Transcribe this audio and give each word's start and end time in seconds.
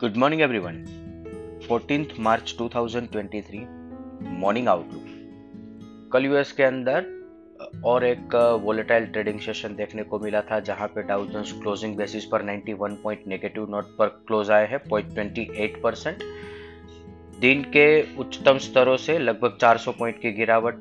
Good 0.00 0.16
morning 0.16 0.42
everyone 0.42 0.84
14th 1.70 2.20
March 2.20 2.56
2023 2.62 3.56
morning 4.22 4.68
outlook 4.68 6.10
कल 6.12 6.24
US 6.24 6.52
के 6.52 6.62
अंदर 6.62 7.06
और 7.84 8.04
एक 8.04 8.58
वोलेटाइल 8.62 9.06
ट्रेडिंग 9.06 9.40
सेशन 9.40 9.76
देखने 9.76 10.02
को 10.02 10.18
मिला 10.18 10.40
था, 10.40 10.60
जहाँ 10.60 10.88
पे 10.88 11.02
डाउ 11.02 11.24
क्लोजिंग 11.34 11.96
बेसिस 11.96 12.24
पर 12.24 12.42
91 12.42 12.96
पॉइंट 13.02 13.20
नेगेटिव 13.26 13.70
नोट 13.70 13.84
पर 13.98 14.06
क्लोज 14.06 14.50
आए 14.50 14.66
हैं 14.66 14.78
पॉइंट 14.78 15.14
ट्वेंटी 15.14 15.48
एट 15.56 15.82
परसेंट 15.82 16.18
दिन 17.40 17.62
के 17.64 18.16
उच्चतम 18.18 18.58
स्तरों 18.58 18.96
से 18.96 19.18
लगभग 19.18 19.56
400 19.60 19.92
पॉइंट 19.98 20.16
की 20.22 20.32
गिरावट 20.32 20.80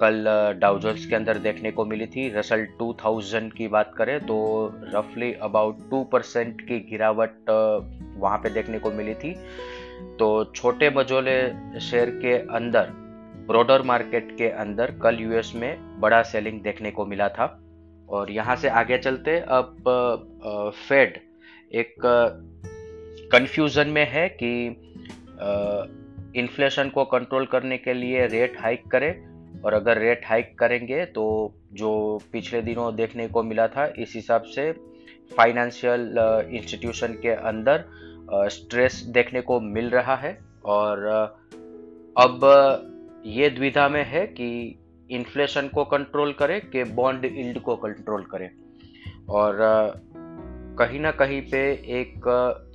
कल 0.00 0.24
डाउजन्स 0.60 1.04
के 1.06 1.14
अंदर 1.16 1.38
देखने 1.38 1.70
को 1.70 1.84
मिली 1.84 2.06
थी। 2.06 2.28
रसल 2.28 2.64
2000 2.78 3.50
की 3.56 3.68
बात 3.68 3.92
करें 3.98 4.18
तो 4.20 4.38
रफली 4.94 5.32
अबाउट 5.42 5.78
2 5.90 6.02
परसेंट 6.12 6.60
की 6.60 6.78
गिरावट 6.90 7.50
वहाँ 8.16 8.38
पे 8.38 8.50
देखने 8.50 8.78
को 8.78 8.90
मिली 8.90 9.14
थी। 9.14 9.32
तो 10.18 10.44
छोटे 10.54 10.90
मजोले 10.90 11.38
शेयर 11.80 12.10
के 12.22 12.34
अंदर 12.56 12.90
ब्रॉडर 13.46 13.82
मार्केट 13.82 14.36
के 14.38 14.48
अंदर 14.58 14.94
कल 15.02 15.18
यूएस 15.20 15.52
में 15.56 16.00
बड़ा 16.00 16.22
सेलिंग 16.22 16.60
देखने 16.60 16.90
को 16.90 17.06
मिला 17.06 17.28
था। 17.28 17.46
और 18.08 18.30
यहाँ 18.32 18.56
से 18.56 18.68
आगे 18.68 18.98
चलते 18.98 19.38
अब 19.38 19.82
फेड 20.78 21.18
एक 21.74 21.94
कंफ्यूजन 23.32 23.88
में 23.88 24.06
है 24.10 24.28
कि 24.28 24.50
इन्फ्लेशन 26.36 26.88
को 26.88 27.04
कंट्रोल 27.04 27.46
करने 27.46 27.78
के 27.78 27.94
लिए 27.94 28.26
रेट 28.26 28.60
हाइक 28.60 28.86
करें। 28.86 29.30
और 29.60 29.74
अगर 29.74 29.98
रेट 29.98 30.26
हाइक 30.26 30.58
करेंगे 30.58 31.04
तो 31.06 31.54
जो 31.72 32.20
पिछले 32.32 32.60
दिनों 32.62 32.94
देखने 32.96 33.26
को 33.28 33.42
मिला 33.42 33.66
था, 33.68 33.92
इस 33.98 34.12
हिसाब 34.14 34.42
से 34.42 34.72
फाइनेंशियल 35.36 36.14
इंस्टीट्यूशन 36.52 37.12
के 37.22 37.30
अंदर 37.30 37.84
स्ट्रेस 38.50 39.02
देखने 39.08 39.40
को 39.40 39.60
मिल 39.60 39.90
रहा 39.90 40.16
है। 40.16 40.38
और 40.64 41.04
अब 42.18 42.40
ये 43.26 43.50
द्विधा 43.50 43.88
में 43.88 44.04
है 44.04 44.26
कि 44.26 44.78
इन्फ्लेशन 45.10 45.68
को 45.68 45.84
कंट्रोल 45.84 46.32
करें 46.32 46.60
कि 46.60 46.84
बॉन्ड 46.84 47.24
इल्ड 47.24 47.58
को 47.58 47.76
कंट्रोल 47.76 48.22
करें। 48.24 48.50
और 49.28 49.56
कहीं 50.80 51.00
ना 51.00 51.10
कहीं 51.10 51.42
पे 51.42 51.58
एक 51.72 52.26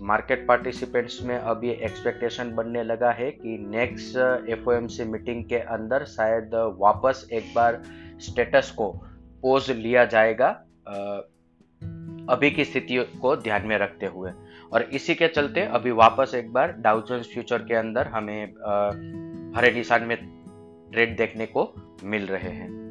मार्केट 0.01 0.47
पार्टिसिपेंट्स 0.47 1.21
में 1.21 1.37
अब 1.37 1.63
ये 1.63 1.73
एक्सपेक्टेशन 1.73 2.55
बनने 2.55 2.83
लगा 2.83 3.11
है 3.11 3.31
कि 3.31 3.57
नेक्स्ट 3.69 4.17
एफ़ 4.49 4.69
मीटिंग 5.07 5.45
के 5.45 5.55
अंदर 5.55 6.03
शायद 6.03 6.51
वापस 6.79 7.27
एक 7.33 7.53
बार 7.55 7.81
स्टेटस 8.19 8.71
को 8.71 8.91
पोज 9.41 9.71
लिया 9.71 10.05
जाएगा 10.05 10.47
अभी 12.29 12.51
की 12.51 12.65
स्थिति 12.65 13.19
को 13.21 13.35
ध्यान 13.35 13.67
में 13.67 13.77
रखते 13.77 14.05
हुए। 14.05 14.31
और 14.73 14.81
इसी 14.81 15.15
के 15.15 15.27
चलते 15.27 15.61
अभी 15.61 15.91
वापस 15.91 16.31
एक 16.35 16.53
बार 16.53 16.71
डाउजन्स 16.71 17.33
फ्यूचर 17.33 17.57
के 17.57 17.75
अंदर 17.75 18.07
हमें 18.07 18.43
हरे 19.57 19.71
निशान 19.71 20.03
में 20.03 20.17
ट्रेड 20.93 21.17
देखने 21.17 21.45
को 21.45 21.73
मिल 22.03 22.27
रहे 22.27 22.49
हैं। 22.49 22.84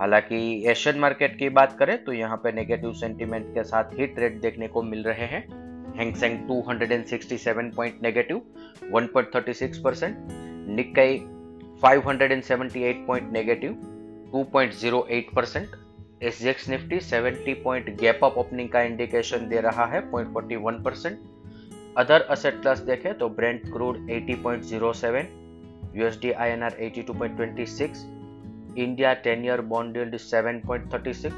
हालाँकि 0.00 0.64
एशियन 0.70 0.98
मार्केट 0.98 1.38
की 1.38 1.48
बात 1.48 1.76
करें 1.78 2.04
तो 2.04 2.12
यहाँ 2.12 2.36
पे 2.36 2.52
नेगेटिव 2.52 2.92
सेंटीमेंट 2.92 3.46
के 3.54 3.64
साथ 3.64 3.84
ही 3.98 4.06
ट्रेड 4.06 4.40
देखने 4.40 4.68
को 4.68 4.82
मिल 4.82 5.02
रहे 5.02 5.26
हैं। 5.26 5.40
Hang Seng 5.96 6.38
267 6.48 7.74
point 7.76 8.02
negative 8.02 8.40
1.36 8.96 9.76
percent 9.76 10.16
Nikkei 10.68 11.16
578 11.84 13.06
point 13.06 13.32
negative 13.32 13.72
2.08 14.34 15.34
percent 15.34 15.68
SGX 16.22 16.68
Nifty 16.68 16.98
70 16.98 17.54
point 17.64 17.90
gap 18.00 18.24
up 18.24 18.38
opening 18.38 18.68
का 18.68 18.82
इंडिकेशन 18.82 19.48
दे 19.48 19.60
रहा 19.60 19.86
है 19.86 20.02
0.41 20.10 20.84
परसेंट 20.84 21.18
अदर 21.96 22.20
असेट 22.20 22.60
क्लास 22.60 22.78
देखें 22.80 23.18
तो 23.18 23.28
Brent 23.28 23.60
crude 23.72 23.98
80.07 24.10 25.96
USD 25.96 26.32
INR 26.32 26.76
82.26 26.82 28.17
India 28.76 29.18
10 29.22 29.44
year 29.44 29.62
bond 29.62 29.96
yield 29.96 30.14
is 30.14 30.22
7.36, 30.22 31.32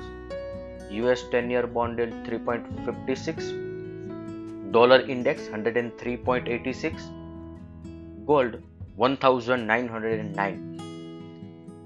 US 0.91 1.23
10 1.31 1.51
year 1.51 1.67
bond 1.67 1.99
yield 1.99 2.13
3.56, 2.25 4.73
dollar 4.73 5.01
index 5.01 5.49
103.86, 5.49 8.27
gold 8.27 8.57
1909 8.97 10.59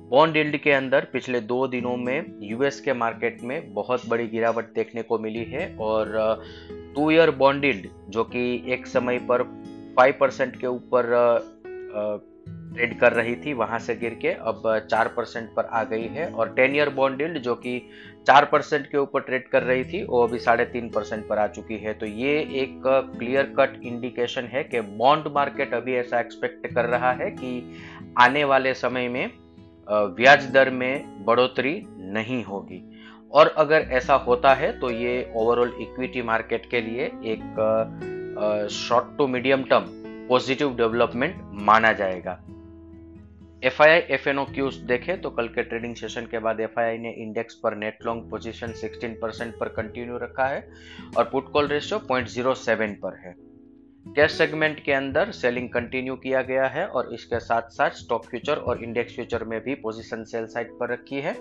bond 0.08 0.36
yield 0.36 0.56
के 0.56 0.70
अंदर 0.70 1.06
पिछले 1.12 1.40
दो 1.40 1.68
दिनों 1.68 1.96
में 1.96 2.34
यूएस 2.40 2.80
के 2.80 2.92
मार्केट 2.92 3.42
में 3.42 3.74
बहुत 3.74 4.08
बड़ी 4.08 4.26
गिरावट 4.26 4.74
देखने 4.74 5.02
को 5.02 5.18
मिली 5.18 5.44
है 5.44 5.76
और 5.80 6.42
टू 6.94 7.10
ईयर 7.10 7.30
बॉन्ड 7.30 7.64
यील्ड 7.64 7.86
जो 8.10 8.24
कि 8.24 8.72
एक 8.72 8.86
समय 8.86 9.18
पर 9.30 9.42
5 9.98 10.12
परसेंट 10.20 10.60
के 10.60 10.66
ऊपर 10.66 11.04
ट्रेड 12.46 12.98
कर 13.00 13.12
रही 13.12 13.34
थी, 13.36 13.52
वहाँ 13.52 13.78
से 13.78 13.94
गिर 13.96 14.14
के 14.14 14.28
अब 14.28 14.62
चार 14.90 15.08
परसेंट 15.08 15.48
पर 15.56 15.64
आ 15.64 15.82
गई 15.84 16.06
है 16.08 16.30
और 16.30 16.48
टेन 16.54 16.74
ईयर 16.76 16.88
बॉन्ड 16.90 17.18
डील्ड 17.18 17.38
जो 17.38 17.54
कि 17.56 17.80
चार 18.26 18.44
परसेंट 18.44 18.86
के 18.86 18.98
ऊपर 18.98 19.20
ट्रेड 19.20 19.48
कर 19.48 19.62
रही 19.62 19.84
थी, 19.84 20.02
वो 20.04 20.22
अभी 20.22 20.38
साढ़े 20.38 20.64
तीन 20.64 20.88
परसेंट 20.88 21.26
पर 21.28 21.38
आ 21.38 21.46
चुकी 21.48 21.76
है। 21.78 21.94
तो 21.94 22.06
ये 22.06 22.38
एक 22.62 22.82
क्लियर 23.18 23.54
कट 23.58 23.80
इंडिकेशन 23.82 24.44
है 24.44 24.64
कि 24.64 24.80
बॉन्ड 24.80 25.28
मार्केट 25.34 25.74
अभी 25.74 25.94
ऐसा 25.94 26.20
एक्सपेक्ट 26.20 26.66
कर 26.74 26.84
रहा 26.86 27.12
है 27.12 27.30
कि 27.30 27.76
आने 28.18 28.44
वाले 28.44 28.74
समय 28.74 29.08
में 29.08 29.30
ब्याज 29.88 30.50
दर 30.50 30.70
में 30.70 31.24
बढ़ोतरी 31.24 31.80
नहीं 32.12 32.42
होगी। 32.44 32.82
और 33.32 33.54
अगर 33.58 33.88
ऐसा 33.92 34.14
होता 34.18 34.54
है 34.54 34.78
तो 34.80 34.90
ये 34.90 35.32
ओवरऑल 35.36 35.72
इक्विटी 35.80 36.22
मार्केट 36.22 36.70
के 36.70 36.80
लिए 36.80 37.04
एक 37.24 38.68
short 38.72 39.16
to 39.18 39.26
medium 39.26 39.62
term 39.62 39.84
positive 40.28 40.74
development 40.76 41.40
माना 41.62 41.92
जाएगा। 41.92 42.32
F 43.62 43.82
I 43.82 43.90
I 43.90 44.00
F 44.14 44.28
and 44.28 44.38
O 44.38 44.44
cues 44.44 44.74
देखे 44.86 45.16
तो 45.16 45.30
कल 45.30 45.48
के 45.48 45.62
ट्रेडिंग 45.62 45.94
सेशन 45.96 46.26
के 46.26 46.38
बाद 46.38 46.60
एफ़ 46.60 46.78
आई 46.80 46.86
आई 46.86 46.98
ने 46.98 47.10
इंडेक्स 47.12 47.54
पर 47.54 47.76
नेट 47.76 47.98
लॉन्ग 48.06 48.30
पोजीशन 48.30 48.72
16 48.72 49.14
परसेंट 49.22 49.54
पर 49.58 49.68
कंटिन्यू 49.68 50.18
रखा 50.18 50.46
है 50.46 50.68
और 51.16 51.24
पुट 51.24 51.50
कॉल 51.52 51.68
रेशियो 51.68 51.98
0.07 52.00 52.94
पर 53.02 53.16
है। 53.16 53.34
कैश 54.06 54.32
सेगमेंट 54.32 54.82
के 54.84 54.92
अंदर 54.92 55.30
सेलिंग 55.30 55.68
कंटिन्यू 55.68 56.16
किया 56.16 56.42
गया 56.42 56.66
है 56.66 56.86
और 56.86 57.12
इसके 57.14 57.40
साथ 57.40 57.70
साथ 57.70 57.90
स्टॉक 57.90 58.24
फ्यूचर 58.24 58.56
और 58.56 58.82
इंडेक्स 58.84 59.14
फ्यूचर 59.14 59.44
में 59.44 59.60
भी 59.60 59.74
पोजीशन 59.74 60.24
सेल 60.24 60.46
साइड 60.46 60.78
पर 60.78 60.92
रखी 60.92 61.20
है। 61.20 61.36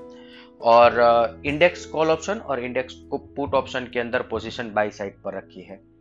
और 0.61 1.41
इंडेक्स 1.45 1.85
कॉल 1.85 2.07
ऑप्शन 2.07 2.37
और 2.37 2.59
इंडेक्स 2.59 2.93
पुट 3.13 3.53
ऑप्शन 3.53 3.89
के 3.93 3.99
अंदर 3.99 4.21
पोजीशन 4.21 4.73
बाई 4.73 4.91
साइड 4.91 5.21
पर 5.23 5.37
रखी 5.37 5.61
है। 5.61 5.92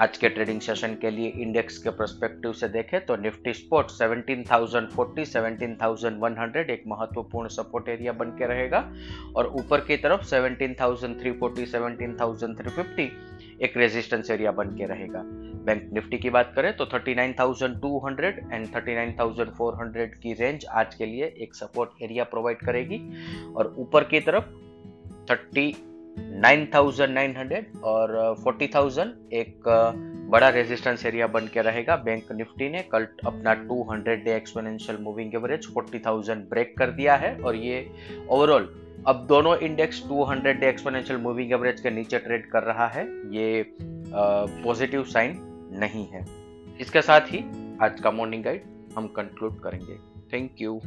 आज 0.00 0.16
के 0.16 0.28
ट्रेडिंग 0.28 0.60
सेशन 0.60 0.94
के 0.94 1.10
लिए 1.10 1.28
इंडेक्स 1.28 1.76
के 1.78 1.90
परस्पेक्टिव 1.90 2.52
से 2.52 2.68
देखें 2.68 3.04
तो 3.06 3.16
निफ्टी 3.16 3.52
स्पोर्ट 3.52 3.90
17,040 3.90 5.24
17,100 5.26 6.70
एक 6.70 6.82
महत्वपूर्ण 6.86 7.48
सपोर्ट 7.48 7.88
एरिया 7.88 8.12
बन 8.12 8.30
के 8.30 8.46
रहेगा। 8.46 8.80
और 9.36 9.46
ऊपर 9.46 9.80
की 9.80 9.96
तरफ़ 9.96 10.24
17,340 10.24 11.66
17,350 11.66 13.08
एक 13.62 13.76
रेजिस्टेंस 13.76 14.30
एरिया 14.30 14.52
बन 14.52 14.76
के 14.76 14.86
रहेगा। 14.86 15.22
बैंक 15.66 15.90
निफ्टी 15.92 16.18
की 16.18 16.30
बात 16.30 16.52
करें 16.56 16.76
तो 16.76 16.84
39,200 16.86 18.38
एंड 18.52 18.66
39,400 18.66 20.20
की 20.22 20.32
रेंज 20.32 20.66
आज 20.66 20.94
के 20.94 21.06
लिए 21.06 21.34
एक 21.38 21.54
सपोर्ट 21.54 22.02
एरिया 22.02 22.24
प्रोवाइड 22.24 22.58
करेगी। 22.58 23.00
और 23.54 23.74
ऊपर 23.78 24.04
की 24.04 24.20
तरफ़ 24.20 24.44
30 25.32 25.74
9,900 26.16 27.82
और 27.84 28.34
40,000 28.44 29.12
एक 29.32 29.68
बड़ा 30.30 30.48
रेजिस्टेंस 30.48 31.04
एरिया 31.06 31.26
बन 31.26 31.46
के 31.46 31.62
रहेगा। 31.62 31.96
बैंक 31.96 32.32
निफ्टी 32.32 32.68
ने 32.68 32.82
कल 32.82 33.06
अपना 33.26 33.54
200 33.66 34.24
day 34.24 34.34
exponential 34.36 34.98
moving 34.98 35.34
average 35.34 35.66
40,000 35.66 36.38
break 36.50 36.76
कर 36.78 36.90
दिया 36.90 37.16
है 37.16 37.36
और 37.36 37.56
ये 37.56 37.86
ओवरऑल 38.30 38.74
अब 39.06 39.26
दोनों 39.28 39.56
index 39.58 40.02
200 40.08 40.60
day 40.60 40.68
exponential 40.68 41.20
moving 41.20 41.52
average 41.52 41.80
के 41.80 41.90
नीचे 41.90 42.18
ट्रेड 42.18 42.50
कर 42.50 42.62
रहा 42.62 42.86
है। 42.86 43.04
ये 43.36 43.76
पॉजिटिव 43.78 45.04
साइन 45.04 45.36
नहीं 45.72 46.06
है। 46.06 46.24
इसके 46.80 47.02
साथ 47.02 47.20
ही 47.20 47.44
आज 47.82 48.00
का 48.00 48.10
मॉर्निंग 48.10 48.44
गाइड 48.44 48.62
हम 48.96 49.06
कंक्लूड 49.06 49.60
करेंगे। 49.60 49.98
Thank 50.32 50.50
you 50.60 50.80